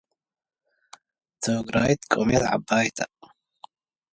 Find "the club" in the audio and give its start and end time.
1.43-1.67